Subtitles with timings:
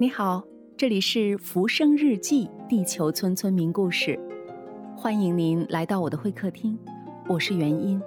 [0.00, 0.44] 你好，
[0.76, 4.16] 这里是《浮生日记》地球村村民故事，
[4.96, 6.78] 欢迎您来到我的会客厅，
[7.28, 8.00] 我是元音。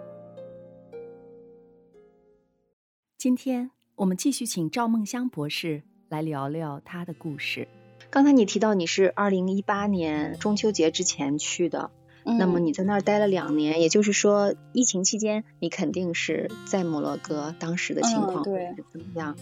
[3.17, 7.67] 今天我们继续请赵梦香博士来聊聊他的故事。
[8.09, 11.91] 刚才你提到你是二零一八年中秋节之前去的，
[12.23, 19.35] 那么你在那儿待了两年，也就是说疫情期间你肯定是在摩洛哥，当时的情况对怎么样？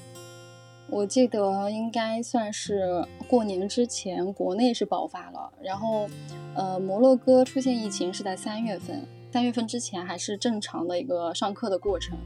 [0.92, 6.10] 我记得应该算是过年之前，国内是爆发了，然后，
[6.56, 12.18] 呃，摩洛哥出现疫情是在三月份，三月份之前还是正常的一个上课的过程，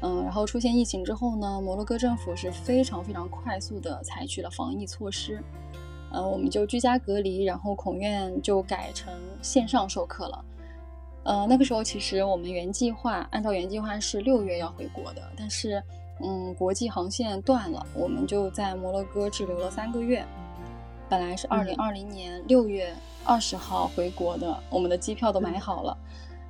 [0.00, 5.40] 嗯，然后出现疫情之后呢，摩洛哥政府是非常非常快速的采取了防疫措施，
[6.12, 10.44] 呃，我们就居家隔离，然后孔院就改成线上授课了，
[11.22, 15.80] 呃，那个时候其实我们原计划按照原计划是六月要回国的，但是。
[16.22, 20.24] 嗯，国际航线断了，我们就在摩洛哥滞留了三个月。
[21.08, 25.96] 本来是二零二零年六月二十号回国的，我们的机票都买好了，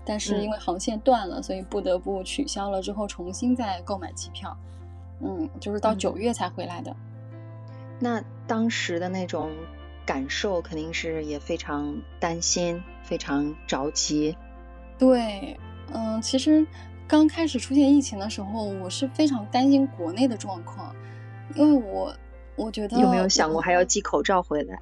[0.05, 4.57] 但是因为航线断了，所以不得不取消了，之后重新再购买机票。
[5.21, 6.95] 嗯，就是到九月才回来的。
[7.99, 9.51] 那当时的那种
[10.05, 14.37] 感受肯定是也非常担心，非常着急。
[14.99, 15.59] 对，
[15.93, 16.67] 嗯，其实。
[17.07, 20.95] 刚开始出现疫情的时候，我是非常担心国内的状况，
[21.55, 22.15] 因为我
[22.57, 24.79] 我觉得有没有想过还要寄口罩回来？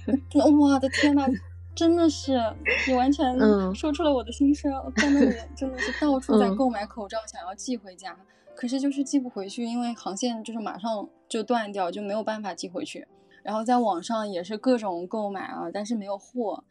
[0.58, 1.26] 我的天呐，
[1.74, 2.38] 真的是
[2.86, 3.38] 你完全
[3.74, 8.16] 说出了我的心声，在那里 真的是到处在购买口罩，想要寄回家，
[8.54, 13.06] 可是就是寄不回去，因为航线就是马上就断掉，就没有办法寄回去。
[13.42, 16.62] 然后在网上也是各种购买啊，但是没有货。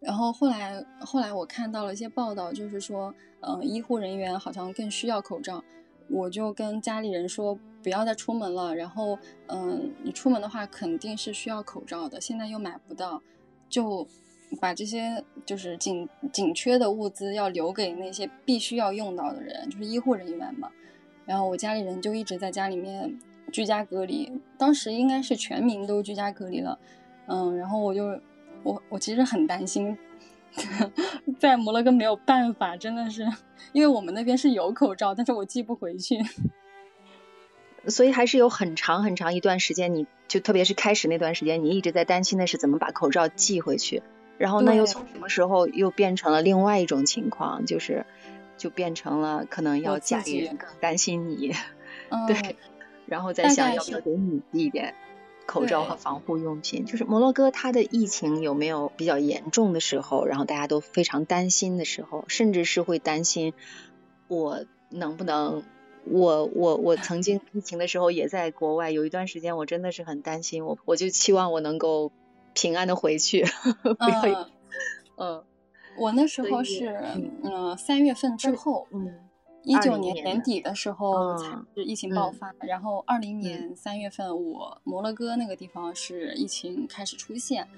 [0.00, 5.62] 然后后来，后来我看到了一些报道，就是说，嗯，医护人员好像更需要口罩。
[6.08, 8.74] 我就跟家里人说，不要再出门了。
[8.74, 13.22] 然后，嗯，你出门的话肯定是需要口罩的，现在又买不到，
[13.68, 14.06] 就
[14.60, 20.70] 把这些就是紧紧缺的物资要留给那些必须要用到的人，就是医护人员嘛。
[21.26, 23.18] 然后我家里人就一直在家里面
[23.52, 26.78] 居家隔离，当时应该是全民都居家隔离了，
[27.26, 28.20] 嗯，然后我就。
[28.64, 29.96] 我我其实很担心，
[31.38, 33.26] 在摩洛哥没有办法，真的是，
[33.72, 36.16] 因为我们那边是有口罩，但是我寄不回去，
[37.86, 44.02] 所以还是有很长很长一段时间，你就特别是开始那段时间，你一直在担心的是怎么把口罩寄回去，
[44.36, 48.04] 然后那又从什么时候又变成了另外一种情况，就是
[48.56, 51.54] 就变成了可能要家里人更担心你，
[52.26, 52.56] 对，
[53.06, 54.94] 然后再想要不要给你寄一点。
[55.48, 60.26] 口罩和防护用品，就是摩洛哥它的疫情有没有比较严重的时候？
[60.26, 63.54] 然后大家都非常担心的时候，甚至是会担心
[64.28, 65.62] 我能不能，
[66.04, 72.12] 我我我曾经疫情的时候也在国外，有一段时间我真的是很担心，我我就期望我能够
[72.52, 73.46] 平安的回去，
[73.82, 74.50] 不要，
[75.16, 75.44] 嗯，
[75.98, 76.94] 我那时候是
[77.42, 79.27] 嗯三月份之后，嗯。
[79.68, 87.68] 一九年年底的时候才是疫情爆发，然后二零年三月份，我摩洛哥那个地方是疫情开始出现，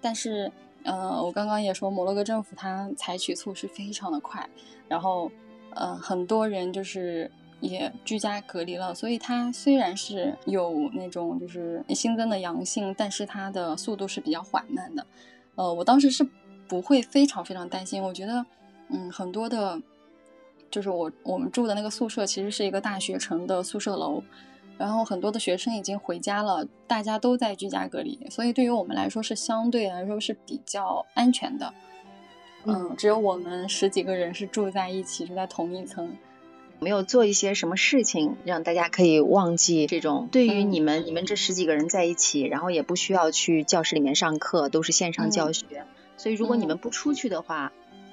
[0.00, 0.52] 但是，
[0.84, 4.48] 呃，我刚刚也说摩洛哥政府它采取措施非常的快，
[4.86, 5.28] 然后，
[5.74, 7.28] 呃，很多人就是
[7.60, 15.04] 也居家隔离了，所以它虽然是有那种就是新增的阳性，但是它的速度是比较缓慢的，
[15.56, 16.24] 呃，我当时是
[16.68, 18.46] 不会非常非常担心，我觉得，
[18.90, 19.82] 嗯，很多的。
[20.72, 24.22] 就是我我们住的那个宿舍其实是一个大学城的宿舍楼，
[24.78, 31.74] 然后很多的学生已经回家了，大家都在居家隔离，所以对于我们来说是相对来说是比较安全的。
[32.64, 36.16] 嗯，只有我们十几个人是住在一起，住在同一层。
[36.80, 40.28] 没有做一些什么事情让大家可以忘记这种？
[40.32, 45.84] 对于你们，你们这十几个人在一起，然后也不需要去教室里面上课，都是线上教学，
[46.16, 47.72] 所以如果你们不出去的话，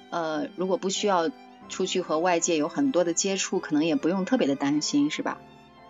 [0.10, 1.30] 呃，如果不需要。
[1.70, 5.40] 出去和外界有很多的接触，可能也不用特别的担心，是吧？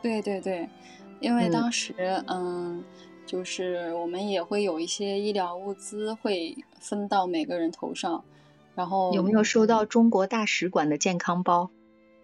[0.02, 0.70] 对对对，
[1.20, 1.94] 因为当时
[2.28, 2.84] 嗯，
[3.26, 8.24] 就是我们也会有一些医疗物资会分到每个人头上，
[8.76, 11.70] 然后有没有收到中国大使馆的健康包？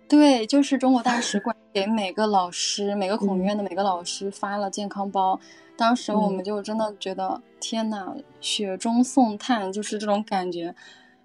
[0.08, 5.40] 对，就是中国大使馆 给每个老师、每个孔院的每个老师发了健康包，
[5.76, 10.74] 当时我们就真的觉得天呐，雪中送炭，就是这种感觉。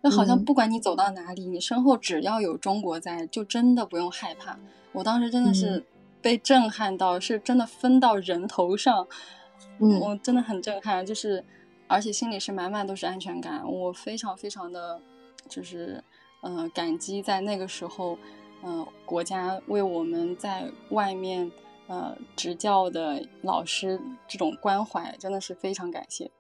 [0.02, 4.58] 就好像不管你走到哪里，你身后只要有中国在，就真的不用害怕。
[4.92, 5.84] 我当时真的是
[6.22, 9.06] 被震撼到，是真的分到人头上，
[9.78, 11.44] 嗯，我真的很震撼，就是
[11.86, 13.62] 而且心里是满满都是安全感。
[13.70, 15.00] 我非常非常的，
[15.48, 16.02] 就是
[16.42, 18.18] 嗯感激在那个时候，
[18.64, 21.52] 嗯国家为我们在外面
[21.86, 26.30] 呃执教的老师这种关怀，真的是非常感谢。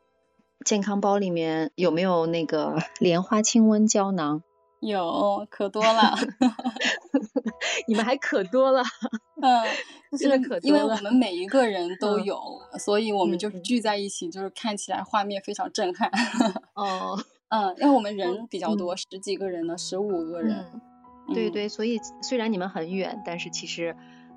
[0.64, 4.42] 健康包里面有没有那个 莲花清瘟胶囊？
[4.80, 6.14] 有，可多了。
[7.86, 8.82] 你们还可多了。
[9.42, 9.62] 嗯，
[10.18, 12.40] 就是因为我们每一个人都有，
[12.78, 16.10] 所以我们就是聚在一起，就是看起来画面非常震撼。
[16.74, 17.18] 哦，
[17.50, 20.64] 嗯，因为我们人比较多，十几个人呢，十五个人。
[21.34, 23.94] 对对，所以虽然你们很远，但是其实，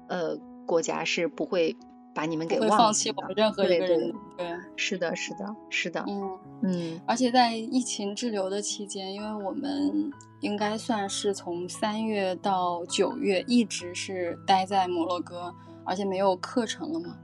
[0.10, 0.38] 呃，
[0.68, 1.76] 国家是不会。
[2.14, 7.02] 把你们给放弃我们任何一个人，对，是的，是的，是的，嗯嗯。
[7.08, 10.12] 而且在疫情滞留的期间，因为我们
[10.42, 15.54] 应该算是从三月到九月一直是待在摩洛哥，
[15.86, 17.18] 而且没有课程了嘛，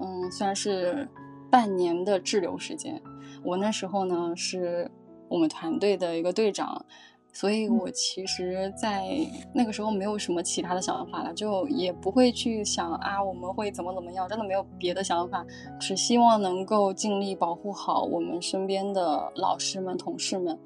[0.00, 1.08] 嗯，算是
[1.50, 3.02] 半年的滞留时间。
[3.42, 4.90] 我那时候呢是
[5.28, 6.86] 我们团队的一个队长。
[7.32, 9.04] 所以，我其实，在
[9.52, 15.44] 那个时候没有什么其他的想法了，就也不会去想啊，我们会怎么怎么样，真的没有别的想法，
[15.78, 20.58] 只希望能够尽力保护好我们身边的老师们、同事们，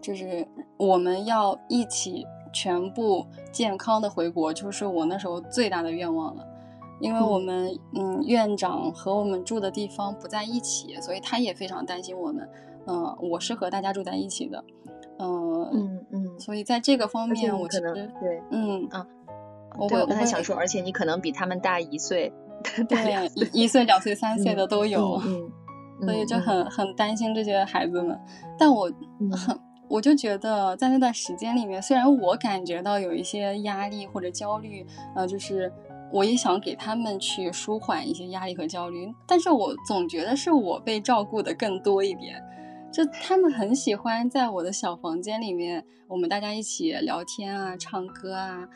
[0.00, 0.46] 就是
[0.78, 6.46] 我们要一起全部健康的回国，就是我那时候最大的愿望了。
[7.00, 12.48] 因为我们，嗯，院长和我们住的地方不在一起，所以他也非常担心我们。
[12.86, 14.64] 嗯，我是和大家住在一起的。
[15.18, 19.06] 嗯嗯嗯，所以在这个方面，我可能对，嗯啊，
[19.78, 22.32] 我会我刚才想说，而且你可能比他们大一岁，
[22.88, 25.50] 对，一一岁、两岁、三岁的都有，嗯，
[26.02, 28.18] 所以就很很担心这些孩子们。
[28.58, 28.90] 但我
[29.32, 34.86] 很， 我就觉得在那段时间里面，虽然我感觉到有一些压力或者焦虑，
[35.16, 35.72] 呃，就是
[36.12, 42.40] 我也想给他们去舒缓一些压力和焦虑，但是我总觉得是我被照顾的更多一点。
[42.92, 48.68] 就他们很喜欢在我的小房间里面，我们大家一起聊天啊，唱歌啊，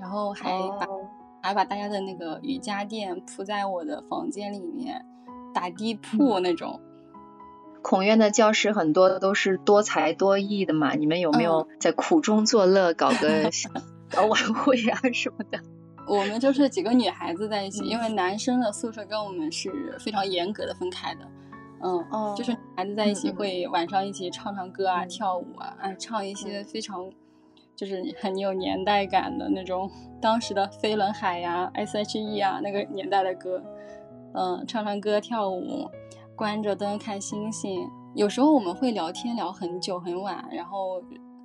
[0.00, 0.86] 然后还把
[1.42, 5.04] 还把大家的那个瑜伽垫铺在我的房间里面，
[5.54, 6.80] 打地铺那种。
[7.80, 13.70] 孔院的教室很多都是多才多艺的嘛，你们有没有在苦中作乐，搞个 小
[14.26, 15.60] 晚会啊什么的？
[16.08, 21.20] 我们就是几个女孩子在一起，因为男生的宿舍跟我们是非常严格的分开的。
[21.80, 27.08] 嗯，就是孩子在一起会晚上一起唱唱歌啊，跳舞啊，哎，唱一些非常
[27.76, 29.88] 就是很有年代感的那种
[30.20, 33.62] 当时的飞轮海呀、S.H.E 啊那个年代的歌，
[34.34, 35.88] 嗯，唱唱歌跳舞，
[36.34, 37.88] 关着灯看星星。
[38.14, 41.00] 有时候我们会聊天聊很久很晚，然后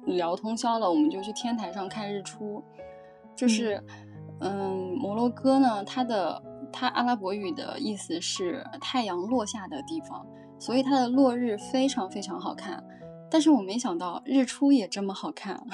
[0.06, 2.64] 聊通宵了，我们就去天台上看日出。
[3.36, 3.84] 就是，
[4.40, 6.42] 嗯，摩洛哥呢，它的。
[6.74, 10.26] 它阿拉伯语的意思是太阳落下的地方，
[10.60, 12.84] 所以它的落日非常非常好看。
[13.30, 15.66] 但是我没想到日出也这么好看。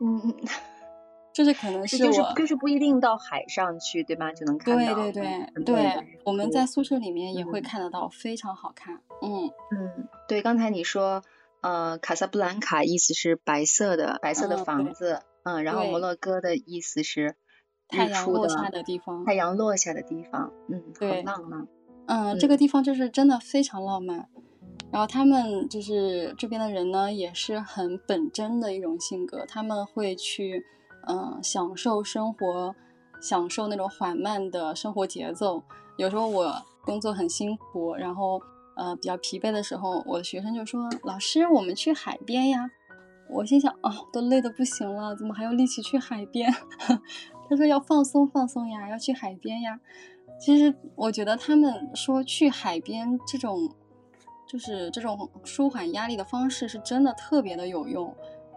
[0.00, 0.34] 嗯，
[1.34, 4.32] 就是可能是我就是不一定到海上去，对吧？
[4.32, 4.94] 就能看到。
[4.94, 9.02] 对对对对，我们在宿舍里面也会看得到，非常好看。
[9.22, 11.22] 嗯嗯，对，刚才你说，
[11.60, 17.36] 呃，卡萨布兰卡意思是白色的白色的房子，嗯，然后摩洛哥的意思是。
[17.88, 21.66] 太阳落下的地方，太阳落下的地方，嗯，对，浪漫，
[22.06, 24.28] 嗯，这个地方就是真的非常浪漫。
[24.90, 30.64] 然后他们就是这边的人呢，也是很本真的一种性格，他们会去，
[31.06, 32.74] 嗯，享受生活，
[33.20, 35.62] 享受那种缓慢的生活节奏。
[35.98, 38.40] 有时候我工作很辛苦，然后
[38.76, 42.70] 呃比较疲惫的时候，我的学生就说：“老师，我们去海边呀。”
[43.28, 46.50] 我心想：“哦，都累得不行了，怎么还有力气去海边？”
[47.48, 49.80] 他说要放松放松呀，要去海边呀。
[50.40, 53.74] 其实我觉得他们说去海边这种，
[54.46, 58.14] 就是这种舒缓压力的方式，是真的特别的有用。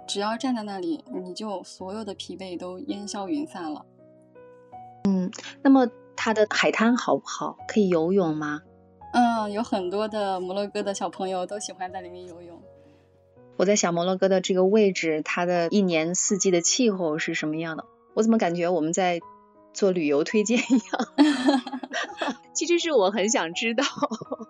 [0.08, 3.86] 只要站在那里，你就所有的疲惫都烟消云散了。
[5.06, 5.32] 嗯，
[5.64, 7.58] 那么它的海滩好不好？
[7.68, 8.62] 可以游泳吗？
[9.14, 12.62] 嗯，有很多的摩洛哥的小朋友都喜欢在里面游泳。
[13.58, 17.86] 我在想摩洛哥的这个位置，它的一年四季的气候是什么样的？
[18.14, 19.20] 我怎么感觉我们在
[19.74, 21.08] 做旅游推荐一样？
[22.54, 23.84] 其实是我很想知道。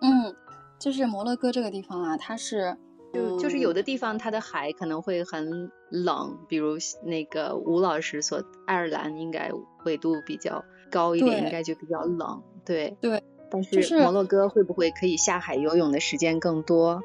[0.00, 0.34] 嗯，
[0.78, 2.76] 就是摩洛哥这个地方啊，它是
[3.12, 9.50] 就就是有的地方它的海可能会很冷，比如那个吴老师所爱尔兰应该
[9.84, 12.42] 纬度比较高一点，应该就比较冷。
[12.64, 17.02] 对对，但是摩洛哥会不会可以下海游泳的时间更多？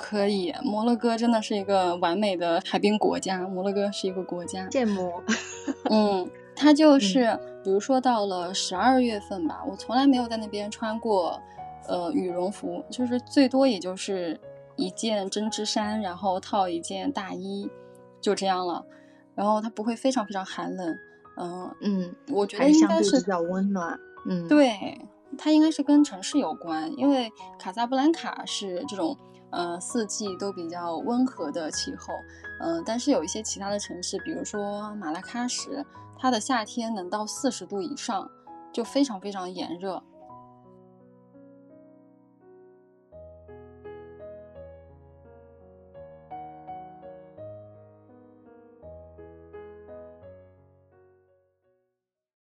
[0.00, 3.46] 可以，摩洛哥真的是一个完美的海滨国家。
[3.46, 5.12] 摩洛哥是一个国家，羡慕。
[5.90, 11.38] 嗯，它就是，比如说到了十二月份吧，我从来没有在那边穿过，
[11.86, 14.40] 呃，羽绒服，就是最多也就是
[14.76, 17.70] 一件针织衫，然后套一件大衣，
[18.20, 18.84] 就这样了。
[19.34, 20.96] 然后它不会非常非常寒冷，
[21.36, 23.98] 嗯嗯，我觉得应该是比较温暖。
[24.26, 24.98] 嗯，对，
[25.38, 29.16] 它应该是跟城市有关，因为卡萨布兰卡是这种
[29.50, 32.14] 呃四季都比较温和的气候。
[32.60, 35.84] 嗯，但是有一些其他的城市，比如说马拉喀什，
[36.18, 38.30] 它的夏天能到四十度以上，
[38.72, 40.02] 就非常非常炎热。